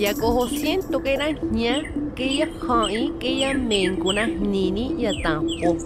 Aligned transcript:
Yakoho 0.00 0.48
siento 0.48 1.02
que 1.02 1.12
era 1.12 1.30
ña, 1.30 1.82
que 2.14 2.36
ya 2.38 2.48
hai, 2.68 3.12
que 3.20 3.38
ya 3.38 3.54
mencuna 3.54 4.26
nini 4.26 4.96
ya 4.98 5.12
tampo. 5.22 5.76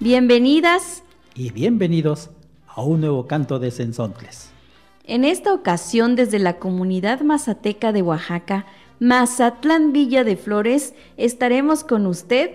Bienvenidas 0.00 1.02
y 1.34 1.50
bienvenidos 1.50 2.30
a 2.66 2.82
un 2.82 3.02
nuevo 3.02 3.26
canto 3.26 3.58
de 3.58 3.70
Sensontles. 3.70 4.57
En 5.08 5.24
esta 5.24 5.54
ocasión 5.54 6.16
desde 6.16 6.38
la 6.38 6.58
comunidad 6.58 7.22
mazateca 7.22 7.92
de 7.92 8.02
Oaxaca, 8.02 8.66
Mazatlán 9.00 9.90
Villa 9.90 10.22
de 10.22 10.36
Flores, 10.36 10.94
estaremos 11.16 11.82
con 11.82 12.06
usted. 12.06 12.50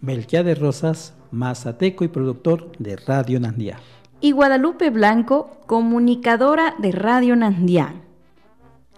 de 0.00 0.54
Rosas, 0.54 1.12
mazateco 1.30 2.04
y 2.04 2.08
productor 2.08 2.72
de 2.78 2.96
Radio 2.96 3.38
Nandía. 3.38 3.78
Y 4.22 4.30
Guadalupe 4.30 4.88
Blanco, 4.88 5.58
comunicadora 5.66 6.74
de 6.78 6.90
Radio 6.90 7.36
Nandía. 7.36 7.96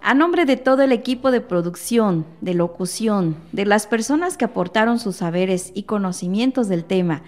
A 0.01 0.13
nombre 0.13 0.45
de 0.45 0.55
todo 0.55 0.81
el 0.81 0.93
equipo 0.93 1.31
de 1.31 1.41
producción, 1.41 2.25
de 2.39 2.53
locución, 2.53 3.35
de 3.51 3.65
las 3.65 3.85
personas 3.85 4.37
que 4.37 4.45
aportaron 4.45 4.99
sus 4.99 5.17
saberes 5.17 5.73
y 5.75 5.83
conocimientos 5.83 6.69
del 6.69 6.85
tema 6.85 7.21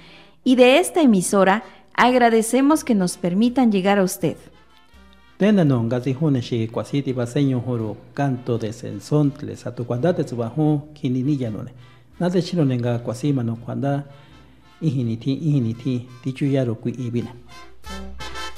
y 0.46 0.56
de 0.56 0.80
esta 0.80 1.02
emisora, 1.02 1.64
agradecemos 1.96 2.86
que 2.86 2.96
nos 2.96 3.18
permitan 3.18 3.74
llegar 3.74 4.00
a 4.00 4.04
usted. 4.04 4.38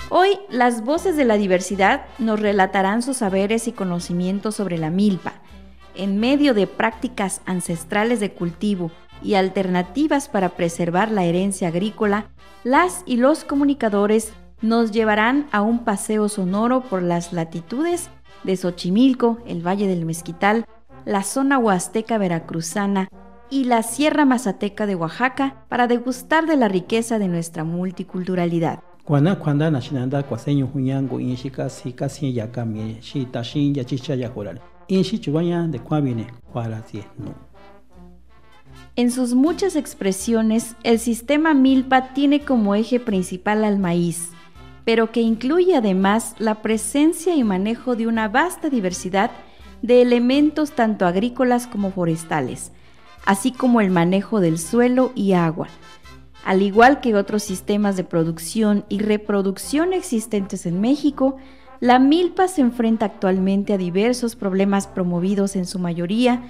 Hoy 0.09 0.39
las 0.49 0.85
voces 0.85 1.17
de 1.17 1.25
la 1.25 1.35
diversidad 1.35 2.05
nos 2.17 2.39
relatarán 2.39 3.01
sus 3.01 3.17
saberes 3.17 3.67
y 3.67 3.73
conocimientos 3.73 4.55
sobre 4.55 4.77
la 4.77 4.89
milpa, 4.89 5.33
en 5.95 6.17
medio 6.17 6.53
de 6.53 6.65
prácticas 6.65 7.41
ancestrales 7.45 8.21
de 8.21 8.31
cultivo 8.31 8.89
y 9.21 9.33
alternativas 9.33 10.29
para 10.29 10.55
preservar 10.55 11.11
la 11.11 11.25
herencia 11.25 11.67
agrícola, 11.67 12.29
las 12.63 13.03
y 13.05 13.17
los 13.17 13.43
comunicadores 13.43 14.31
nos 14.61 14.91
llevarán 14.91 15.47
a 15.51 15.61
un 15.61 15.79
paseo 15.79 16.29
sonoro 16.29 16.81
por 16.81 17.01
las 17.01 17.33
latitudes 17.33 18.09
de 18.43 18.57
Xochimilco, 18.57 19.39
el 19.45 19.65
Valle 19.65 19.87
del 19.87 20.05
Mezquital, 20.05 20.65
la 21.05 21.23
zona 21.23 21.57
huasteca 21.57 22.17
veracruzana 22.17 23.07
y 23.49 23.65
la 23.65 23.83
Sierra 23.83 24.25
Mazateca 24.25 24.85
de 24.85 24.95
Oaxaca 24.95 25.65
para 25.69 25.87
degustar 25.87 26.45
de 26.45 26.55
la 26.55 26.67
riqueza 26.67 27.19
de 27.19 27.27
nuestra 27.27 27.63
multiculturalidad. 27.63 28.79
En 38.95 39.11
sus 39.11 39.33
muchas 39.33 39.75
expresiones, 39.75 40.75
el 40.83 40.99
sistema 40.99 41.53
Milpa 41.53 42.13
tiene 42.13 42.41
como 42.41 42.75
eje 42.75 42.99
principal 42.99 43.63
al 43.63 43.79
maíz, 43.79 44.29
pero 44.89 45.11
que 45.11 45.21
incluye 45.21 45.75
además 45.75 46.33
la 46.39 46.63
presencia 46.63 47.35
y 47.35 47.43
manejo 47.43 47.95
de 47.95 48.07
una 48.07 48.27
vasta 48.27 48.71
diversidad 48.71 49.29
de 49.83 50.01
elementos 50.01 50.71
tanto 50.71 51.05
agrícolas 51.05 51.67
como 51.67 51.91
forestales, 51.91 52.71
así 53.23 53.51
como 53.51 53.81
el 53.81 53.91
manejo 53.91 54.39
del 54.39 54.57
suelo 54.57 55.11
y 55.13 55.33
agua, 55.33 55.67
al 56.43 56.63
igual 56.63 57.01
que 57.01 57.13
otros 57.13 57.43
sistemas 57.43 57.97
de 57.97 58.03
producción 58.03 58.83
y 58.89 58.97
reproducción 58.97 59.93
existentes 59.93 60.65
en 60.65 60.81
México, 60.81 61.37
la 61.79 61.99
milpa 61.99 62.47
se 62.47 62.61
enfrenta 62.61 63.05
actualmente 63.05 63.73
a 63.73 63.77
diversos 63.77 64.35
problemas 64.35 64.87
promovidos 64.87 65.55
en 65.55 65.67
su 65.67 65.77
mayoría 65.77 66.41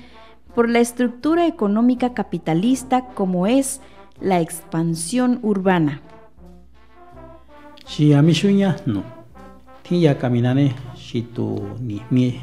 por 0.55 0.69
la 0.69 0.79
estructura 0.79 1.45
económica 1.45 2.13
capitalista 2.13 3.07
como 3.07 3.47
es 3.47 3.81
la 4.21 4.39
expansión 4.39 5.39
urbana. 5.43 6.01
Si 7.89 8.13
amishuña 8.13 8.75
no, 8.85 9.03
tiya 9.83 10.15
caminane 10.15 10.73
si 10.95 11.23
tu 11.23 11.59
ni 11.81 11.99
mi 12.11 12.39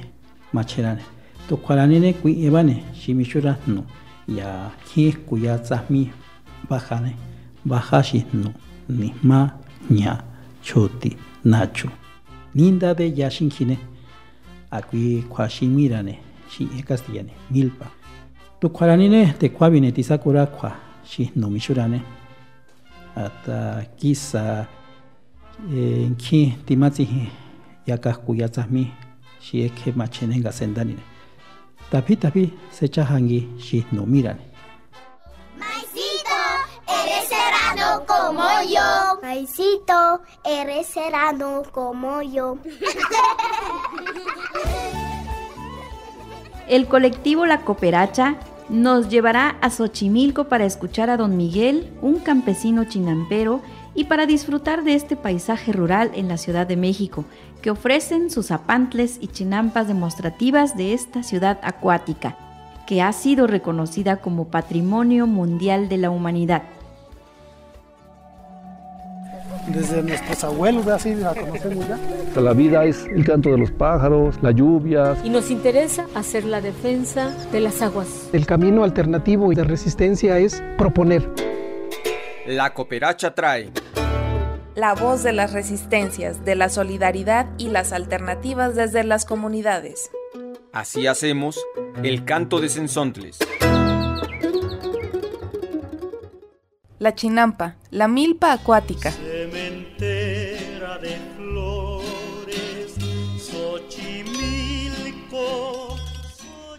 macherane, 0.52 1.02
tu 1.48 1.56
cuaranene 1.56 2.14
kui 2.14 2.44
evane 2.46 2.82
si 3.00 3.14
mishura 3.14 3.56
no, 3.66 3.84
ya 4.28 4.70
ki 4.84 5.12
kuya 5.26 5.60
mi 5.88 6.10
bajane 6.68 7.14
bajashi 7.64 8.26
no 8.34 8.52
nisma 8.88 9.58
ña 9.90 10.18
choti 10.62 11.16
nacho 11.44 11.88
ninda 12.54 12.92
de 12.94 13.12
yashinkine 13.16 13.78
akui 14.70 15.22
kwashimirane 15.28 16.18
shi 16.50 16.68
e 16.78 16.82
castellane 16.82 17.30
milpa 17.50 17.86
tu 18.60 18.68
kwaranine 18.70 19.34
te 19.38 19.48
kwabine 19.48 19.92
tisakura 19.92 20.46
kwa 20.46 20.72
shi 21.04 21.30
no 21.36 21.50
mishurane 21.50 22.00
ata 23.16 23.84
kisa 23.96 24.66
eh, 25.72 26.10
ki 26.18 26.58
timatsi 26.66 27.08
yakah 27.86 28.16
kuyatsami 28.24 28.92
shi 29.40 29.64
eke 29.64 29.92
machenenga 29.92 30.52
sendanine 30.52 31.02
tapi 31.90 32.16
tapi 32.16 32.52
sechahangi 32.70 33.48
shi 33.58 33.86
no 33.92 34.06
mirane 34.06 34.56
como 38.06 38.42
yo. 38.68 39.18
Maicito, 39.22 40.20
eres 40.44 40.86
serano 40.86 41.62
como 41.72 42.22
yo. 42.22 42.58
El 46.68 46.88
colectivo 46.88 47.46
La 47.46 47.60
Cooperacha 47.60 48.36
nos 48.68 49.08
llevará 49.08 49.56
a 49.60 49.70
Xochimilco 49.70 50.44
para 50.44 50.64
escuchar 50.64 51.10
a 51.10 51.16
don 51.16 51.36
Miguel, 51.36 51.92
un 52.02 52.18
campesino 52.18 52.84
chinampero, 52.84 53.60
y 53.96 54.04
para 54.04 54.26
disfrutar 54.26 54.84
de 54.84 54.94
este 54.94 55.16
paisaje 55.16 55.72
rural 55.72 56.12
en 56.14 56.28
la 56.28 56.36
Ciudad 56.36 56.66
de 56.66 56.76
México, 56.76 57.24
que 57.62 57.70
ofrecen 57.70 58.30
sus 58.30 58.50
apantles 58.50 59.18
y 59.20 59.28
chinampas 59.28 59.88
demostrativas 59.88 60.76
de 60.76 60.92
esta 60.92 61.22
ciudad 61.22 61.58
acuática, 61.62 62.36
que 62.86 63.02
ha 63.02 63.12
sido 63.12 63.46
reconocida 63.46 64.18
como 64.18 64.48
Patrimonio 64.48 65.26
Mundial 65.26 65.88
de 65.88 65.96
la 65.96 66.10
Humanidad 66.10 66.62
desde 69.68 70.02
nuestros 70.02 70.44
abuelos, 70.44 70.86
así 70.86 71.14
la 71.14 71.34
conocemos 71.34 71.86
ya. 71.88 72.40
La 72.40 72.52
vida 72.52 72.84
es 72.84 73.04
el 73.06 73.24
canto 73.24 73.50
de 73.50 73.58
los 73.58 73.70
pájaros, 73.70 74.36
la 74.42 74.50
lluvia. 74.50 75.16
Y 75.24 75.30
nos 75.30 75.50
interesa 75.50 76.06
hacer 76.14 76.44
la 76.44 76.60
defensa 76.60 77.30
de 77.52 77.60
las 77.60 77.82
aguas. 77.82 78.28
El 78.32 78.46
camino 78.46 78.84
alternativo 78.84 79.52
y 79.52 79.54
de 79.54 79.64
resistencia 79.64 80.38
es 80.38 80.62
proponer. 80.78 81.55
La 82.46 82.74
cooperacha 82.74 83.34
trae. 83.34 83.72
La 84.76 84.94
voz 84.94 85.24
de 85.24 85.32
las 85.32 85.52
resistencias, 85.52 86.44
de 86.44 86.54
la 86.54 86.68
solidaridad 86.68 87.48
y 87.58 87.70
las 87.70 87.92
alternativas 87.92 88.76
desde 88.76 89.02
las 89.02 89.24
comunidades. 89.24 90.12
Así 90.72 91.08
hacemos 91.08 91.58
el 92.04 92.24
canto 92.24 92.60
de 92.60 92.68
Sensontles. 92.68 93.40
La 97.00 97.16
chinampa, 97.16 97.78
la 97.90 98.06
milpa 98.06 98.52
acuática. 98.52 99.10
de 99.10 101.18
flores, 101.36 102.94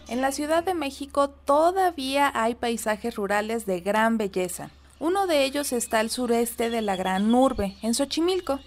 En 0.08 0.22
la 0.22 0.32
Ciudad 0.32 0.64
de 0.64 0.72
México 0.72 1.28
todavía 1.28 2.32
hay 2.34 2.54
paisajes 2.54 3.16
rurales 3.16 3.66
de 3.66 3.80
gran 3.80 4.16
belleza. 4.16 4.70
Uno 5.00 5.28
de 5.28 5.44
ellos 5.44 5.72
está 5.72 6.00
al 6.00 6.10
sureste 6.10 6.70
de 6.70 6.82
la 6.82 6.96
gran 6.96 7.32
urbe, 7.32 7.76
en 7.82 7.94
Xochimilco. 7.94 8.58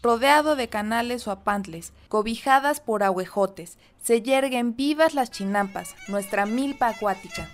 rodeado 0.00 0.56
de 0.56 0.68
canales 0.68 1.28
o 1.28 1.30
apantles, 1.30 1.92
cobijadas 2.08 2.80
por 2.80 3.04
ahuejotes, 3.04 3.78
se 4.02 4.20
yerguen 4.20 4.74
vivas 4.74 5.14
las 5.14 5.30
chinampas, 5.30 5.94
nuestra 6.08 6.44
milpa 6.44 6.88
acuática. 6.88 7.48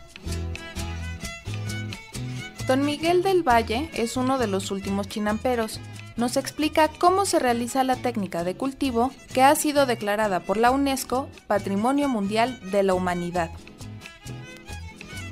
Don 2.66 2.84
Miguel 2.84 3.22
del 3.22 3.42
Valle 3.42 3.90
es 3.94 4.16
uno 4.16 4.38
de 4.38 4.46
los 4.46 4.70
últimos 4.70 5.08
chinamperos. 5.08 5.80
Nos 6.16 6.36
explica 6.36 6.88
cómo 6.88 7.24
se 7.24 7.38
realiza 7.38 7.84
la 7.84 7.96
técnica 7.96 8.44
de 8.44 8.56
cultivo 8.56 9.10
que 9.32 9.42
ha 9.42 9.54
sido 9.54 9.86
declarada 9.86 10.40
por 10.40 10.56
la 10.56 10.70
UNESCO 10.70 11.28
Patrimonio 11.46 12.08
Mundial 12.08 12.58
de 12.70 12.82
la 12.82 12.94
Humanidad. 12.94 13.50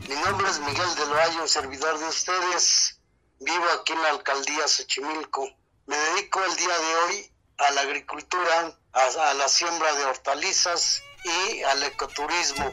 Mi 0.08 0.14
nombre 0.14 0.48
es 0.48 0.58
Miguel 0.60 0.94
del 0.96 1.10
Valle, 1.10 1.40
un 1.40 1.48
servidor 1.48 1.98
de 1.98 2.06
ustedes. 2.06 2.98
Vivo 3.40 3.64
aquí 3.80 3.92
en 3.92 4.02
la 4.02 4.10
alcaldía 4.10 4.66
Xochimilco. 4.68 5.48
Me 5.86 5.96
dedico 5.96 6.42
el 6.44 6.56
día 6.56 6.78
de 6.78 6.94
hoy 6.96 7.32
a 7.58 7.70
la 7.72 7.80
agricultura, 7.82 8.76
a, 8.92 9.34
la 9.34 9.48
siembra 9.48 9.92
de 9.94 10.04
hortalizas 10.04 11.02
y 11.24 11.62
al 11.62 11.82
ecoturismo. 11.82 12.72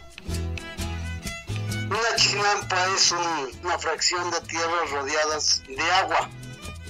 Una 1.89 2.15
chinampa 2.15 2.85
es 2.95 3.11
un- 3.11 3.59
una 3.63 3.77
fracción 3.77 4.29
de 4.31 4.41
tierras 4.41 4.89
rodeadas 4.91 5.61
de 5.67 5.91
agua, 5.91 6.29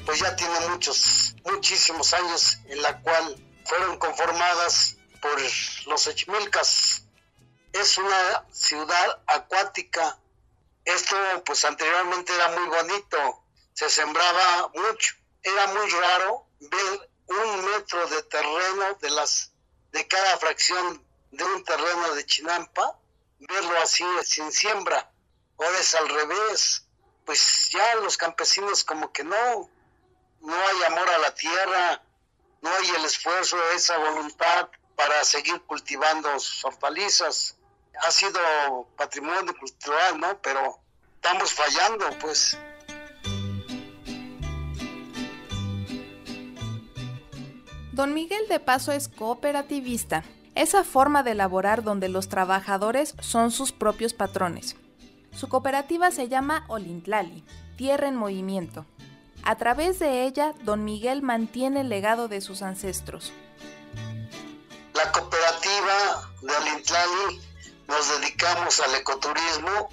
pues 0.06 0.19
ya 0.19 0.36
tiene 0.36 0.60
muchos, 0.69 1.36
muchísimos 1.45 2.13
años 2.13 2.57
en 2.68 2.81
la 2.81 3.00
cual 3.01 3.36
fueron 3.66 3.98
conformadas 3.98 4.95
por 5.22 5.38
los 5.88 6.01
Xochimilcas. 6.04 7.04
Es 7.74 7.98
una 7.98 8.45
ciudad 8.51 9.22
acuática. 9.28 10.19
Esto 10.85 11.15
pues 11.45 11.63
anteriormente 11.65 12.33
era 12.33 12.50
muy 12.50 12.68
bonito, 12.68 13.44
se 13.74 13.89
sembraba 13.89 14.71
mucho. 14.74 15.15
Era 15.41 15.68
muy 15.68 15.89
raro 15.89 16.47
ver 16.59 17.12
un 17.27 17.65
metro 17.65 18.07
de 18.07 18.24
terreno 18.24 18.94
de 19.01 19.09
las 19.12 19.51
de 19.91 20.07
cada 20.07 20.38
fracción 20.38 21.06
de 21.31 21.44
un 21.44 21.63
terreno 21.63 22.15
de 22.15 22.25
Chinampa, 22.25 23.00
verlo 23.39 23.77
así 23.81 24.06
sin 24.24 24.51
siembra. 24.51 25.12
Ahora 25.57 25.80
es 25.80 25.95
al 25.95 26.09
revés. 26.09 26.88
Pues 27.25 27.69
ya 27.71 27.95
los 27.95 28.18
campesinos 28.18 28.83
como 28.83 29.13
que 29.13 29.24
no, 29.24 29.69
no 30.41 30.53
hay 30.53 30.83
amor 30.83 31.09
a 31.09 31.18
la 31.19 31.33
tierra, 31.33 32.03
no 32.62 32.69
hay 32.69 32.89
el 32.89 33.06
esfuerzo, 33.06 33.57
esa 33.71 33.97
voluntad 33.97 34.69
para 34.95 35.24
seguir 35.24 35.62
cultivando 35.62 36.38
sus 36.39 36.65
hortalizas. 36.65 37.56
Ha 38.01 38.12
sido 38.12 38.40
patrimonio 38.98 39.56
cultural, 39.60 40.19
¿no? 40.19 40.38
Pero 40.42 40.80
estamos 41.16 41.54
fallando, 41.54 42.06
pues. 42.19 42.57
Don 47.92 48.13
Miguel 48.13 48.48
de 48.50 48.60
Paso 48.60 48.92
es 48.92 49.07
cooperativista, 49.07 50.24
esa 50.56 50.84
forma 50.84 51.22
de 51.22 51.31
elaborar 51.31 51.84
donde 51.84 52.10
los 52.10 52.28
trabajadores 52.28 53.13
son 53.22 53.51
sus 53.51 53.72
propios 53.72 54.13
patrones. 54.13 54.75
Su 55.31 55.48
cooperativa 55.48 56.10
se 56.10 56.28
llama 56.28 56.66
Olintlali, 56.69 57.44
Tierra 57.78 58.07
en 58.07 58.16
Movimiento. 58.16 58.86
A 59.44 59.57
través 59.57 60.00
de 60.00 60.24
ella, 60.24 60.54
don 60.63 60.86
Miguel 60.86 61.22
mantiene 61.22 61.81
el 61.81 61.90
legado 61.90 62.28
de 62.28 62.42
sus 62.42 62.62
ancestros. 62.62 63.31
La 64.94 65.12
cooperativa 65.12 66.31
de 66.42 66.56
Alintlali 66.56 67.42
nos 67.94 68.10
dedicamos 68.19 68.80
al 68.80 68.95
ecoturismo 68.95 69.90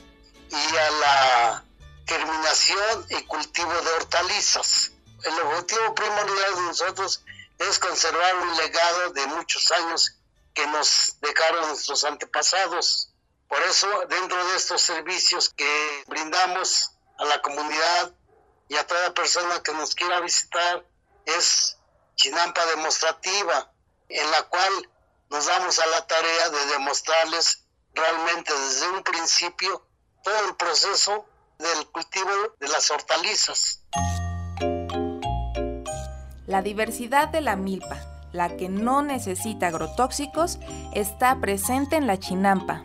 y 0.48 0.76
a 0.76 0.90
la 0.90 1.64
germinación 2.06 3.06
y 3.10 3.22
cultivo 3.24 3.72
de 3.72 3.92
hortalizas. 3.92 4.92
El 5.22 5.38
objetivo 5.40 5.94
primordial 5.94 6.54
de 6.54 6.62
nosotros 6.62 7.22
es 7.58 7.78
conservar 7.78 8.36
un 8.36 8.56
legado 8.56 9.10
de 9.10 9.26
muchos 9.26 9.70
años 9.72 10.16
que 10.54 10.66
nos 10.68 11.16
dejaron 11.20 11.68
nuestros 11.68 12.04
antepasados. 12.04 13.10
Por 13.48 13.62
eso, 13.64 13.86
dentro 14.08 14.46
de 14.48 14.56
estos 14.56 14.80
servicios 14.80 15.50
que 15.50 16.04
brindamos 16.06 16.92
a 17.18 17.26
la 17.26 17.42
comunidad 17.42 18.12
y 18.68 18.76
a 18.76 18.86
toda 18.86 19.12
persona 19.12 19.62
que 19.62 19.74
nos 19.74 19.94
quiera 19.94 20.20
visitar, 20.20 20.86
es 21.26 21.76
Chinampa 22.16 22.64
demostrativa, 22.66 23.70
en 24.08 24.30
la 24.30 24.42
cual 24.44 24.90
nos 25.28 25.46
damos 25.46 25.78
a 25.78 25.86
la 25.86 26.06
tarea 26.06 26.48
de 26.48 26.66
demostrarles 26.66 27.59
realmente 27.94 28.52
desde 28.52 28.88
un 28.90 29.02
principio 29.02 29.86
todo 30.22 30.48
el 30.48 30.56
proceso 30.56 31.26
del 31.58 31.86
cultivo 31.88 32.30
de 32.58 32.68
las 32.68 32.90
hortalizas. 32.90 33.82
La 36.46 36.62
diversidad 36.62 37.28
de 37.28 37.40
la 37.40 37.56
milpa, 37.56 38.00
la 38.32 38.56
que 38.56 38.68
no 38.68 39.02
necesita 39.02 39.68
agrotóxicos, 39.68 40.58
está 40.94 41.40
presente 41.40 41.96
en 41.96 42.06
la 42.06 42.18
chinampa. 42.18 42.84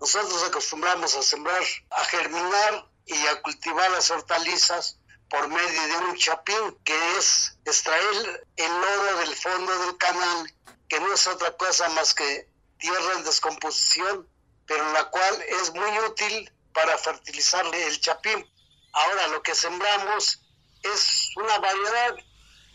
Nosotros 0.00 0.44
acostumbramos 0.44 1.14
a 1.16 1.22
sembrar, 1.22 1.62
a 1.90 2.04
germinar 2.04 2.88
y 3.06 3.26
a 3.26 3.42
cultivar 3.42 3.90
las 3.90 4.10
hortalizas 4.10 4.98
por 5.28 5.48
medio 5.48 5.82
de 5.88 6.10
un 6.10 6.16
chapín, 6.16 6.78
que 6.84 6.94
es 7.18 7.58
extraer 7.64 8.46
el 8.56 8.72
lodo 8.72 9.18
del 9.20 9.34
fondo 9.34 9.78
del 9.86 9.96
canal, 9.98 10.54
que 10.88 11.00
no 11.00 11.12
es 11.12 11.26
otra 11.26 11.56
cosa 11.56 11.88
más 11.90 12.14
que 12.14 12.48
tierra 12.78 13.12
en 13.16 13.24
descomposición, 13.24 14.28
pero 14.66 14.92
la 14.92 15.04
cual 15.10 15.42
es 15.42 15.72
muy 15.74 15.98
útil 16.00 16.52
para 16.72 16.96
fertilizar 16.98 17.64
el 17.74 18.00
chapín. 18.00 18.46
Ahora 18.92 19.26
lo 19.28 19.42
que 19.42 19.54
sembramos 19.54 20.40
es 20.82 21.30
una 21.36 21.58
variedad. 21.58 22.14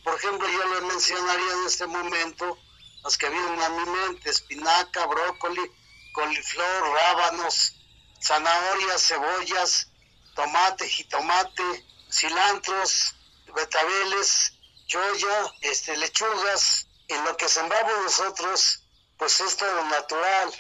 Por 0.04 0.16
ejemplo, 0.16 0.48
yo 0.48 0.76
le 0.76 0.82
mencionaría 0.82 1.54
en 1.54 1.68
este 1.68 1.88
momento 1.88 2.58
las 3.04 3.18
que 3.18 3.30
vienen 3.30 3.62
a 3.62 3.70
mi 3.70 3.86
mente, 3.86 4.30
espinaca, 4.30 5.06
brócoli, 5.06 5.72
coliflor, 6.14 6.94
rábanos, 6.94 7.76
zanahorias, 8.22 9.08
cebollas, 9.08 9.88
tomate, 10.36 10.88
jitomate, 10.88 11.86
cilantros, 12.10 13.16
betabeles, 13.54 14.54
choya, 14.88 15.54
este, 15.62 15.98
lechugas. 15.98 16.88
En 17.10 17.24
lo 17.26 17.36
que 17.36 17.50
sembramos 17.50 17.94
nosotros, 18.04 18.83
pues 19.24 19.40
es 19.40 19.56
todo 19.56 19.86
natural, 19.86 20.54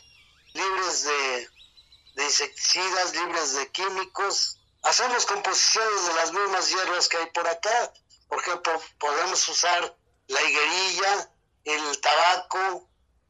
libres 0.53 1.03
de, 1.03 1.49
insecticidas, 2.23 3.13
libres 3.13 3.55
de 3.55 3.69
químicos. 3.73 4.57
Hacemos 4.83 5.25
composiciones 5.25 6.07
de 6.07 6.13
las 6.13 6.31
mismas 6.31 6.69
hierbas 6.69 7.09
que 7.09 7.17
hay 7.17 7.25
por 7.31 7.45
acá. 7.45 7.93
Por 8.29 8.39
ejemplo, 8.39 8.81
podemos 8.99 9.49
usar 9.49 9.97
la 10.27 10.41
higuerilla, 10.41 11.29
el 11.65 11.99
tabaco, 11.99 12.87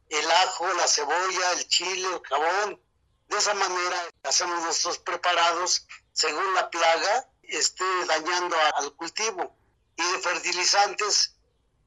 el 0.08 0.30
ajo, 0.30 0.72
la 0.74 0.86
cebolla, 0.86 1.52
el 1.54 1.66
chile, 1.66 2.06
el 2.14 2.22
jabón. 2.28 2.80
De 3.26 3.36
esa 3.36 3.54
manera 3.54 4.08
hacemos 4.22 4.62
nuestros 4.62 4.98
preparados 4.98 5.84
según 6.12 6.54
la 6.54 6.70
plaga 6.70 7.28
esté 7.42 7.84
dañando 8.06 8.54
al 8.76 8.94
cultivo. 8.94 9.52
Y 9.96 10.12
de 10.12 10.18
fertilizantes 10.20 11.34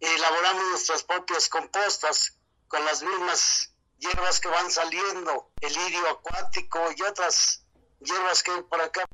elaboramos 0.02 0.66
nuestras 0.66 1.04
propias 1.04 1.48
compostas 1.48 2.37
con 2.68 2.84
las 2.86 3.02
mismas 3.02 3.74
hierbas 3.98 4.40
que 4.40 4.50
van 4.50 4.70
saliendo, 4.72 5.52
el 5.62 5.74
lirio 5.74 6.10
acuático 6.10 6.80
y 6.96 7.02
otras 7.04 7.66
hierbas 8.00 8.44
que 8.44 8.52
hay 8.52 8.62
por 8.64 8.82
acá. 8.82 9.06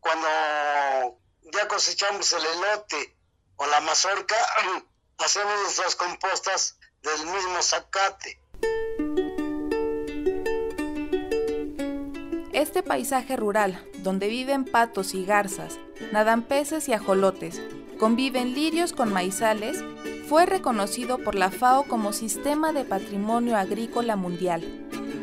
Cuando 0.00 0.28
ya 1.52 1.66
cosechamos 1.68 2.32
el 2.32 2.44
elote 2.44 3.16
o 3.56 3.66
la 3.66 3.80
mazorca, 3.80 4.36
hacemos 5.18 5.62
nuestras 5.62 5.96
compostas 5.96 6.78
del 7.02 7.26
mismo 7.26 7.62
zacate. 7.62 8.40
Este 12.52 12.82
paisaje 12.82 13.36
rural, 13.36 13.88
donde 13.98 14.28
viven 14.28 14.64
patos 14.64 15.14
y 15.14 15.24
garzas, 15.24 15.78
nadan 16.12 16.42
peces 16.42 16.88
y 16.88 16.92
ajolotes, 16.92 17.60
conviven 17.98 18.54
lirios 18.54 18.92
con 18.92 19.12
maizales, 19.12 19.84
fue 20.28 20.44
reconocido 20.44 21.18
por 21.18 21.34
la 21.34 21.50
FAO 21.50 21.84
como 21.84 22.12
Sistema 22.12 22.72
de 22.72 22.84
Patrimonio 22.84 23.56
Agrícola 23.56 24.14
Mundial. 24.14 24.62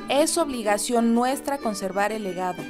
Es 0.09 0.37
obligación 0.37 1.13
nuestra 1.13 1.59
conservar 1.59 2.11
el 2.11 2.23
legado. 2.23 2.63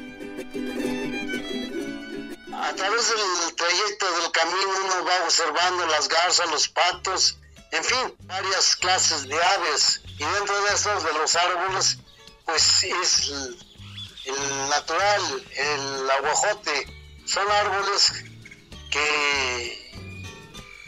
A 2.53 2.73
través 2.73 3.09
del 3.09 3.55
trayecto 3.55 4.05
del 4.19 4.31
camino 4.31 4.69
uno 4.83 5.05
va 5.05 5.23
observando 5.23 5.85
las 5.87 6.09
garzas, 6.09 6.51
los 6.51 6.67
patos, 6.67 7.37
en 7.71 7.83
fin, 7.83 8.15
varias 8.21 8.75
clases 8.75 9.27
de 9.27 9.41
aves. 9.41 10.01
Y 10.05 10.23
dentro 10.23 10.61
de 10.63 10.73
estos, 10.73 11.03
de 11.03 11.13
los 11.13 11.35
árboles, 11.35 11.97
pues 12.45 12.83
es 12.83 13.29
el, 14.25 14.69
natural, 14.69 15.21
el 15.55 16.09
aguajote. 16.11 16.85
Son 17.25 17.49
árboles 17.49 18.11
que, 18.91 19.84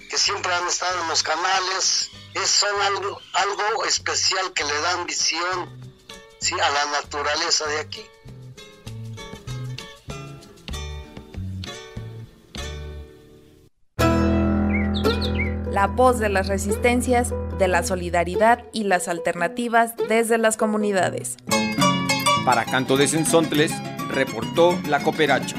que 0.10 0.18
siempre 0.18 0.54
han 0.54 0.68
estado 0.68 1.02
en 1.02 1.08
los 1.10 1.24
canales. 1.24 2.10
Es, 2.34 2.50
son 2.50 2.82
algo, 2.82 3.20
algo 3.34 3.86
especial 3.86 4.54
que 4.54 4.64
le 4.64 4.82
dan 4.82 5.06
visión 5.06 5.94
¿sí? 6.40 6.54
a 6.54 6.70
la 6.70 6.86
naturaleza 7.02 7.66
de 7.68 7.80
aquí. 7.80 8.06
la 15.78 15.86
voz 15.86 16.18
de 16.18 16.28
las 16.30 16.48
resistencias, 16.48 17.36
de 17.60 17.68
la 17.68 17.84
solidaridad 17.84 18.64
y 18.74 18.86
las 18.86 19.08
alternativas 19.08 19.94
desde 20.10 20.40
las 20.40 20.58
comunidades. 20.58 21.38
Para 22.46 22.66
Canto 22.66 22.98
de 22.98 23.08
Sensontles, 23.08 23.72
reportó 24.10 24.76
la 24.88 25.04
cooperacha. 25.04 25.56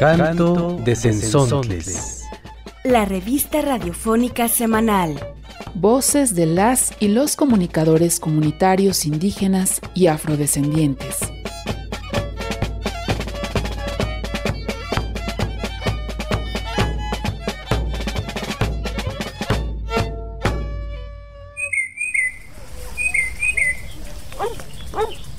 Canto 0.00 0.80
de 0.82 0.96
Sensontles. 0.96 2.24
La 2.84 3.04
revista 3.04 3.60
radiofónica 3.60 4.48
semanal. 4.48 5.20
Voces 5.74 6.34
de 6.34 6.46
las 6.46 6.94
y 7.00 7.08
los 7.08 7.36
comunicadores 7.36 8.18
comunitarios 8.18 9.04
indígenas 9.04 9.82
y 9.94 10.06
afrodescendientes. 10.06 11.29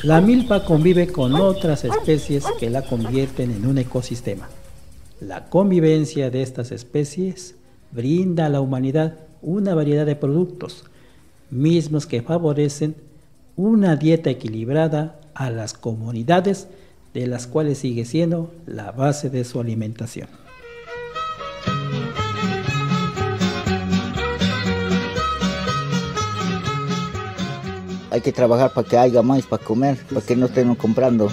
La 0.03 0.19
milpa 0.19 0.65
convive 0.65 1.05
con 1.05 1.35
otras 1.35 1.83
especies 1.83 2.43
que 2.59 2.71
la 2.71 2.81
convierten 2.81 3.51
en 3.51 3.67
un 3.67 3.77
ecosistema. 3.77 4.49
La 5.19 5.45
convivencia 5.45 6.31
de 6.31 6.41
estas 6.41 6.71
especies 6.71 7.53
brinda 7.91 8.47
a 8.47 8.49
la 8.49 8.61
humanidad 8.61 9.19
una 9.43 9.75
variedad 9.75 10.07
de 10.07 10.15
productos, 10.15 10.85
mismos 11.51 12.07
que 12.07 12.23
favorecen 12.23 12.95
una 13.55 13.95
dieta 13.95 14.31
equilibrada 14.31 15.19
a 15.35 15.51
las 15.51 15.73
comunidades 15.73 16.67
de 17.13 17.27
las 17.27 17.45
cuales 17.45 17.77
sigue 17.77 18.05
siendo 18.05 18.51
la 18.65 18.91
base 18.91 19.29
de 19.29 19.43
su 19.43 19.59
alimentación. 19.59 20.40
Hay 28.11 28.21
que 28.21 28.31
trabajar 28.31 28.73
para 28.73 28.87
que 28.87 28.97
haya 28.97 29.21
más 29.21 29.45
para 29.45 29.63
comer, 29.63 29.97
para 30.13 30.21
que 30.21 30.35
no 30.35 30.45
estén 30.47 30.75
comprando. 30.75 31.31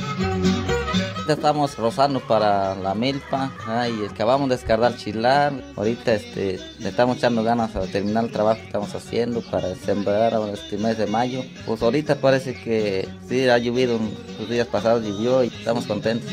Estamos 1.28 1.76
rozando 1.76 2.20
para 2.20 2.74
la 2.74 2.94
milpa 2.94 3.52
y 3.86 4.06
acabamos 4.06 4.48
de 4.48 4.56
descargar 4.56 4.96
chilar. 4.96 5.52
Ahorita 5.76 6.14
este, 6.14 6.58
le 6.78 6.88
estamos 6.88 7.18
echando 7.18 7.42
ganas 7.42 7.76
a 7.76 7.82
terminar 7.82 8.24
el 8.24 8.32
trabajo 8.32 8.60
que 8.60 8.66
estamos 8.66 8.94
haciendo 8.94 9.42
para 9.42 9.74
sembrar 9.74 10.32
este 10.54 10.78
mes 10.78 10.96
de 10.96 11.06
mayo. 11.06 11.42
Pues 11.66 11.82
ahorita 11.82 12.14
parece 12.16 12.54
que 12.54 13.06
sí 13.28 13.46
ha 13.46 13.58
llovido, 13.58 13.98
los 14.38 14.48
días 14.48 14.68
pasados 14.68 15.04
llovió 15.04 15.44
y 15.44 15.48
estamos 15.48 15.84
contentos. 15.84 16.30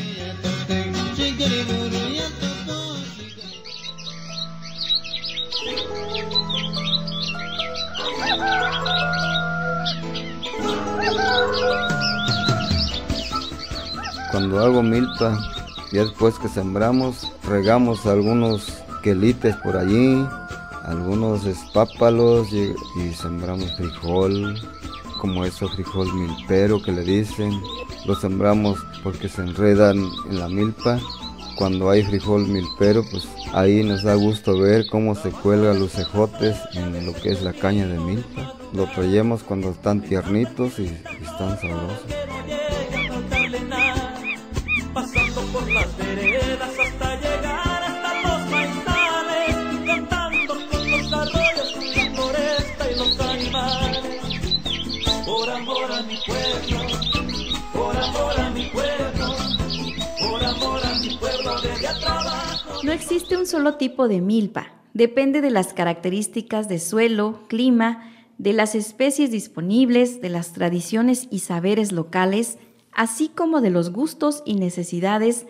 Cuando 14.30 14.58
hago 14.58 14.82
milpa, 14.82 15.38
ya 15.92 16.04
después 16.04 16.38
que 16.38 16.48
sembramos, 16.48 17.32
regamos 17.48 18.04
algunos 18.06 18.82
quelites 19.02 19.56
por 19.56 19.76
allí, 19.76 20.26
algunos 20.84 21.46
espápalos 21.46 22.48
y, 22.52 22.74
sembramos 23.14 23.72
frijol, 23.76 24.60
como 25.20 25.44
eso 25.44 25.68
frijol 25.68 26.12
milpero 26.12 26.82
que 26.82 26.92
le 26.92 27.02
dicen. 27.02 27.52
Lo 28.04 28.14
sembramos 28.14 28.78
porque 29.02 29.28
se 29.28 29.42
enredan 29.42 29.98
en 30.28 30.38
la 30.38 30.48
milpa. 30.48 31.00
Cuando 31.56 31.88
hay 31.88 32.02
frijol 32.02 32.46
milpero, 32.46 33.04
pues 33.10 33.26
ahí 33.52 33.82
nos 33.82 34.02
da 34.02 34.14
gusto 34.14 34.58
ver 34.58 34.86
cómo 34.90 35.14
se 35.14 35.30
cuelgan 35.30 35.80
los 35.80 35.92
cejotes 35.92 36.56
en 36.74 37.06
lo 37.06 37.14
que 37.14 37.30
es 37.30 37.42
la 37.42 37.52
caña 37.52 37.86
de 37.86 37.98
milpa. 37.98 38.55
Lo 38.72 38.84
traemos 38.94 39.42
cuando 39.42 39.70
están 39.70 40.00
tiernitos 40.00 40.78
y, 40.78 40.86
están 41.22 41.58
sabrosos. 41.60 42.04
No 62.82 62.92
existe 62.92 63.36
un 63.36 63.46
solo 63.46 63.74
tipo 63.74 64.08
de 64.08 64.20
milpa. 64.20 64.68
Depende 64.94 65.40
de 65.40 65.50
las 65.50 65.72
características 65.72 66.68
de 66.68 66.78
suelo, 66.78 67.40
clima, 67.48 68.15
de 68.38 68.52
las 68.52 68.74
especies 68.74 69.30
disponibles, 69.30 70.20
de 70.20 70.28
las 70.28 70.52
tradiciones 70.52 71.28
y 71.30 71.40
saberes 71.40 71.92
locales, 71.92 72.58
así 72.92 73.28
como 73.28 73.60
de 73.60 73.70
los 73.70 73.90
gustos 73.90 74.42
y 74.44 74.54
necesidades, 74.54 75.46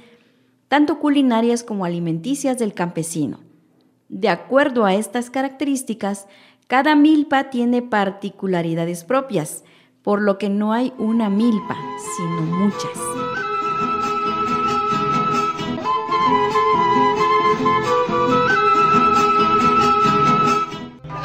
tanto 0.69 0.99
culinarias 0.99 1.63
como 1.63 1.85
alimenticias 1.85 2.59
del 2.59 2.75
campesino. 2.75 3.41
De 4.09 4.29
acuerdo 4.29 4.85
a 4.85 4.95
estas 4.95 5.31
características, 5.31 6.27
cada 6.69 6.95
milpa 6.95 7.51
tiene 7.51 7.83
particularidades 7.83 9.05
propias, 9.05 9.65
por 10.03 10.23
lo 10.23 10.39
que 10.39 10.49
no 10.49 10.73
hay 10.73 10.93
una 10.99 11.29
milpa, 11.29 11.77
sino 12.17 12.43
muchas. 12.43 12.91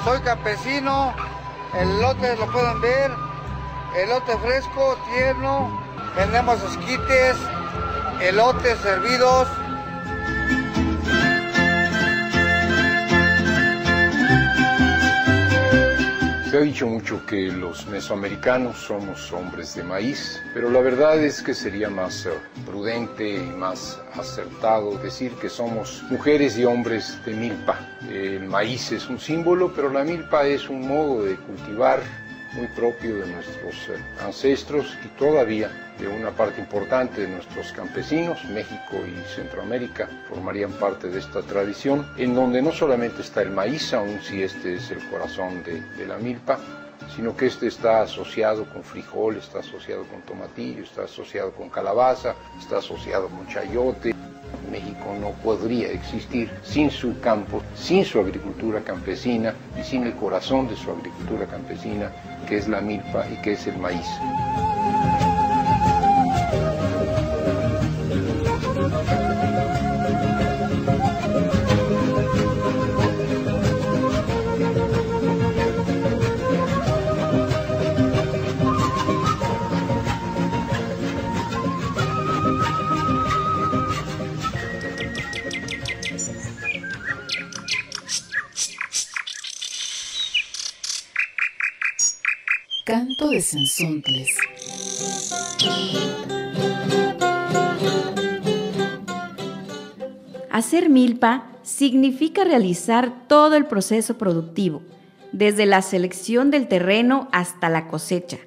Soy 0.03 0.19
campesino, 0.21 1.13
el 1.75 2.01
lote 2.01 2.35
lo 2.35 2.51
pueden 2.51 2.81
ver, 2.81 3.11
elote 3.95 4.37
fresco, 4.37 4.97
tierno, 5.13 5.69
vendemos 6.15 6.61
esquites, 6.63 7.37
elotes 8.21 8.77
servidos. 8.79 9.47
Se 16.51 16.57
ha 16.57 16.61
dicho 16.63 16.85
mucho 16.85 17.25
que 17.25 17.47
los 17.47 17.87
mesoamericanos 17.87 18.77
somos 18.77 19.31
hombres 19.31 19.73
de 19.73 19.83
maíz, 19.83 20.43
pero 20.53 20.69
la 20.69 20.81
verdad 20.81 21.17
es 21.23 21.41
que 21.41 21.53
sería 21.53 21.89
más 21.89 22.25
eh, 22.25 22.31
prudente 22.65 23.37
y 23.37 23.39
más 23.39 23.97
acertado 24.15 24.97
decir 24.97 25.31
que 25.35 25.47
somos 25.47 26.03
mujeres 26.09 26.57
y 26.57 26.65
hombres 26.65 27.17
de 27.25 27.35
milpa. 27.35 27.79
El 28.09 28.49
maíz 28.49 28.91
es 28.91 29.07
un 29.07 29.17
símbolo, 29.17 29.71
pero 29.73 29.89
la 29.93 30.03
milpa 30.03 30.45
es 30.45 30.67
un 30.67 30.85
modo 30.85 31.23
de 31.23 31.37
cultivar 31.37 32.01
muy 32.53 32.67
propio 32.67 33.17
de 33.17 33.27
nuestros 33.27 33.75
eh, 33.89 34.01
ancestros 34.23 34.97
y 35.05 35.07
todavía 35.19 35.69
de 36.01 36.07
una 36.07 36.31
parte 36.31 36.59
importante 36.59 37.21
de 37.21 37.27
nuestros 37.27 37.71
campesinos, 37.71 38.43
México 38.45 38.97
y 39.05 39.35
Centroamérica 39.35 40.09
formarían 40.27 40.71
parte 40.71 41.09
de 41.09 41.19
esta 41.19 41.41
tradición, 41.43 42.07
en 42.17 42.33
donde 42.33 42.61
no 42.61 42.71
solamente 42.71 43.21
está 43.21 43.41
el 43.43 43.51
maíz, 43.51 43.93
aun 43.93 44.19
si 44.21 44.41
este 44.41 44.75
es 44.75 44.89
el 44.89 44.99
corazón 45.09 45.63
de, 45.63 46.07
la 46.07 46.17
milpa, 46.17 46.57
sino 47.15 47.35
que 47.37 47.45
este 47.45 47.67
está 47.67 48.01
asociado 48.01 48.65
con 48.65 48.83
frijol, 48.83 49.37
está 49.37 49.59
asociado 49.59 50.03
con 50.05 50.21
tomatillo, 50.21 50.83
está 50.83 51.03
asociado 51.03 51.51
con 51.51 51.69
calabaza, 51.69 52.35
está 52.59 52.77
asociado 52.77 53.27
con 53.27 53.47
chayote. 53.47 54.15
México 54.71 55.15
no 55.19 55.31
podría 55.43 55.91
existir 55.91 56.49
sin 56.63 56.89
su 56.89 57.19
campo, 57.19 57.61
sin 57.75 58.05
su 58.05 58.19
agricultura 58.19 58.81
campesina 58.81 59.53
y 59.79 59.83
sin 59.83 60.03
el 60.03 60.15
corazón 60.15 60.67
de 60.67 60.75
su 60.75 60.91
agricultura 60.91 61.45
campesina, 61.45 62.11
que 62.47 62.57
es 62.57 62.67
la 62.67 62.81
milpa 62.81 63.25
y 63.29 63.35
que 63.41 63.53
es 63.53 63.67
el 63.67 63.77
maíz. 63.77 64.07
Hacer 100.49 100.89
milpa 100.89 101.49
significa 101.61 102.45
realizar 102.45 103.27
todo 103.27 103.55
el 103.55 103.65
proceso 103.65 104.17
productivo, 104.17 104.83
desde 105.33 105.65
la 105.65 105.81
selección 105.81 106.49
del 106.49 106.69
terreno 106.69 107.27
hasta 107.33 107.67
la 107.67 107.89
cosecha. 107.89 108.37